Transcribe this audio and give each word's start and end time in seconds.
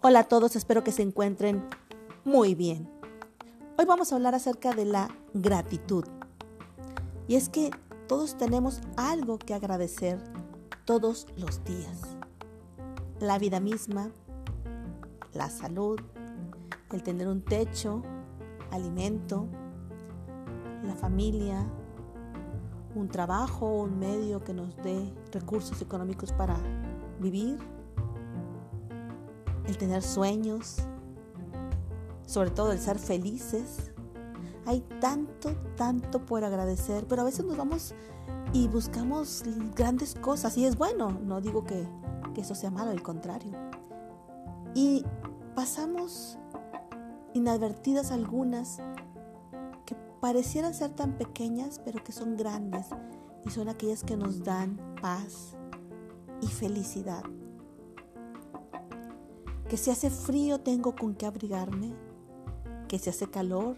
Hola 0.00 0.20
a 0.20 0.28
todos, 0.28 0.54
espero 0.54 0.84
que 0.84 0.92
se 0.92 1.02
encuentren 1.02 1.68
muy 2.24 2.54
bien. 2.54 2.88
Hoy 3.76 3.84
vamos 3.84 4.12
a 4.12 4.14
hablar 4.14 4.32
acerca 4.32 4.72
de 4.72 4.84
la 4.84 5.08
gratitud. 5.34 6.04
Y 7.26 7.34
es 7.34 7.48
que 7.48 7.72
todos 8.06 8.38
tenemos 8.38 8.80
algo 8.96 9.40
que 9.40 9.54
agradecer 9.54 10.22
todos 10.84 11.26
los 11.36 11.64
días. 11.64 12.00
La 13.18 13.40
vida 13.40 13.58
misma, 13.58 14.12
la 15.34 15.50
salud, 15.50 15.98
el 16.92 17.02
tener 17.02 17.26
un 17.26 17.42
techo, 17.42 18.04
alimento, 18.70 19.48
la 20.84 20.94
familia, 20.94 21.66
un 22.94 23.08
trabajo, 23.08 23.82
un 23.82 23.98
medio 23.98 24.44
que 24.44 24.54
nos 24.54 24.76
dé 24.76 25.12
recursos 25.32 25.82
económicos 25.82 26.30
para 26.30 26.56
vivir 27.18 27.58
el 29.68 29.76
tener 29.76 30.02
sueños, 30.02 30.76
sobre 32.26 32.50
todo 32.50 32.72
el 32.72 32.80
ser 32.80 32.98
felices. 32.98 33.92
Hay 34.66 34.80
tanto, 35.00 35.54
tanto 35.76 36.24
por 36.24 36.42
agradecer, 36.42 37.06
pero 37.06 37.22
a 37.22 37.24
veces 37.26 37.44
nos 37.44 37.56
vamos 37.56 37.94
y 38.52 38.66
buscamos 38.66 39.44
grandes 39.76 40.14
cosas 40.14 40.56
y 40.56 40.64
es 40.64 40.76
bueno, 40.76 41.10
no 41.22 41.40
digo 41.40 41.64
que, 41.64 41.86
que 42.34 42.40
eso 42.40 42.54
sea 42.54 42.70
malo, 42.70 42.90
al 42.90 43.02
contrario. 43.02 43.52
Y 44.74 45.04
pasamos 45.54 46.38
inadvertidas 47.34 48.10
algunas 48.10 48.78
que 49.84 49.94
parecieran 50.20 50.74
ser 50.74 50.90
tan 50.90 51.12
pequeñas, 51.18 51.78
pero 51.84 52.02
que 52.02 52.12
son 52.12 52.36
grandes 52.36 52.86
y 53.44 53.50
son 53.50 53.68
aquellas 53.68 54.02
que 54.02 54.16
nos 54.16 54.42
dan 54.44 54.78
paz 55.00 55.54
y 56.40 56.46
felicidad 56.46 57.22
que 59.68 59.76
si 59.76 59.90
hace 59.90 60.08
frío 60.08 60.60
tengo 60.60 60.94
con 60.96 61.14
qué 61.14 61.26
abrigarme, 61.26 61.92
que 62.88 62.98
si 62.98 63.10
hace 63.10 63.28
calor 63.28 63.76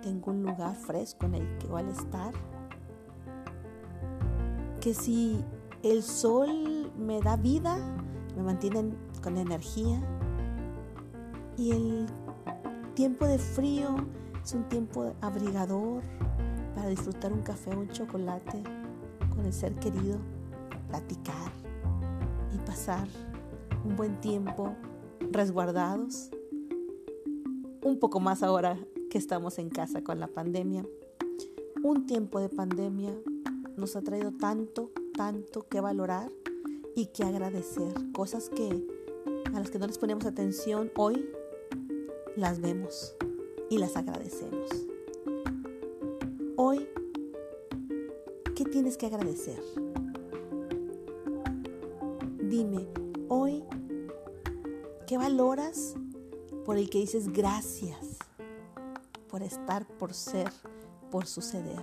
tengo 0.00 0.30
un 0.30 0.42
lugar 0.44 0.76
fresco 0.76 1.26
en 1.26 1.34
el 1.34 1.58
que 1.58 1.66
igual 1.66 1.88
estar, 1.88 2.32
que 4.80 4.94
si 4.94 5.44
el 5.82 6.04
sol 6.04 6.92
me 6.96 7.20
da 7.20 7.36
vida, 7.36 7.76
me 8.36 8.42
mantiene 8.42 8.94
con 9.20 9.36
energía 9.36 10.00
y 11.56 11.72
el 11.72 12.06
tiempo 12.94 13.26
de 13.26 13.38
frío 13.38 13.96
es 14.44 14.52
un 14.52 14.68
tiempo 14.68 15.12
abrigador 15.20 16.02
para 16.76 16.88
disfrutar 16.88 17.32
un 17.32 17.42
café 17.42 17.74
o 17.74 17.80
un 17.80 17.88
chocolate 17.88 18.62
con 19.34 19.44
el 19.44 19.52
ser 19.52 19.74
querido, 19.74 20.18
platicar 20.88 21.50
y 22.54 22.58
pasar 22.58 23.08
un 23.84 23.96
buen 23.96 24.20
tiempo 24.20 24.74
resguardados, 25.30 26.30
un 27.82 27.98
poco 27.98 28.20
más 28.20 28.42
ahora 28.42 28.78
que 29.10 29.18
estamos 29.18 29.58
en 29.58 29.68
casa 29.68 30.02
con 30.02 30.20
la 30.20 30.28
pandemia. 30.28 30.86
Un 31.82 32.06
tiempo 32.06 32.40
de 32.40 32.48
pandemia 32.48 33.14
nos 33.76 33.96
ha 33.96 34.02
traído 34.02 34.32
tanto, 34.32 34.90
tanto 35.14 35.66
que 35.68 35.80
valorar 35.80 36.30
y 36.94 37.06
que 37.06 37.24
agradecer. 37.24 37.92
Cosas 38.12 38.48
que 38.48 38.86
a 39.52 39.58
las 39.58 39.70
que 39.70 39.78
no 39.78 39.86
les 39.86 39.98
ponemos 39.98 40.24
atención 40.24 40.90
hoy 40.96 41.28
las 42.36 42.60
vemos 42.60 43.14
y 43.68 43.78
las 43.78 43.96
agradecemos. 43.96 44.70
Hoy, 46.56 46.88
¿qué 48.54 48.64
tienes 48.64 48.96
que 48.96 49.06
agradecer? 49.06 49.60
Dime, 52.38 52.86
hoy 53.28 53.64
¿Qué 55.12 55.18
valoras 55.18 55.92
por 56.64 56.78
el 56.78 56.88
que 56.88 57.00
dices 57.00 57.30
gracias? 57.30 58.16
Por 59.28 59.42
estar, 59.42 59.86
por 59.86 60.14
ser, 60.14 60.50
por 61.10 61.26
suceder. 61.26 61.82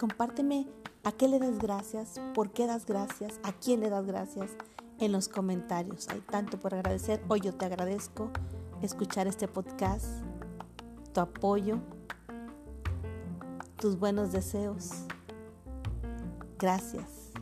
Compárteme 0.00 0.66
a 1.04 1.12
qué 1.12 1.28
le 1.28 1.38
das 1.38 1.58
gracias, 1.58 2.18
por 2.32 2.50
qué 2.50 2.66
das 2.66 2.86
gracias, 2.86 3.38
a 3.42 3.52
quién 3.52 3.80
le 3.80 3.90
das 3.90 4.06
gracias 4.06 4.52
en 5.00 5.12
los 5.12 5.28
comentarios. 5.28 6.08
Hay 6.08 6.22
tanto 6.22 6.58
por 6.58 6.72
agradecer. 6.72 7.22
Hoy 7.28 7.40
yo 7.40 7.54
te 7.54 7.66
agradezco 7.66 8.30
escuchar 8.80 9.26
este 9.26 9.46
podcast, 9.46 10.06
tu 11.12 11.20
apoyo, 11.20 11.78
tus 13.78 13.98
buenos 13.98 14.32
deseos. 14.32 14.92
Gracias. 16.58 17.32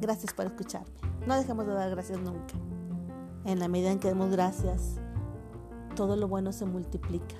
Gracias 0.00 0.34
por 0.34 0.46
escucharme. 0.46 0.90
No 1.28 1.36
dejemos 1.36 1.64
de 1.64 1.74
dar 1.74 1.90
gracias 1.90 2.18
nunca. 2.18 2.54
En 3.44 3.58
la 3.58 3.68
medida 3.68 3.90
en 3.90 3.98
que 3.98 4.08
demos 4.08 4.30
gracias, 4.30 4.98
todo 5.94 6.16
lo 6.16 6.28
bueno 6.28 6.52
se 6.52 6.64
multiplica. 6.64 7.36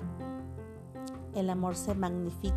El 1.33 1.49
amor 1.49 1.75
se 1.75 1.95
magnifica. 1.95 2.55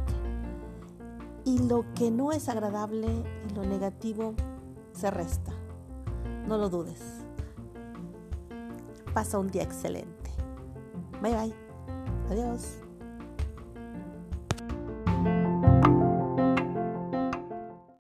Y 1.44 1.58
lo 1.58 1.84
que 1.94 2.10
no 2.10 2.32
es 2.32 2.48
agradable 2.48 3.08
y 3.48 3.54
lo 3.54 3.64
negativo 3.64 4.34
se 4.92 5.10
resta. 5.10 5.53
No 6.47 6.58
lo 6.58 6.69
dudes. 6.69 7.03
Pasa 9.14 9.38
un 9.38 9.48
día 9.48 9.62
excelente. 9.62 10.31
Bye 11.22 11.34
bye. 11.34 11.54
Adiós. 12.31 12.88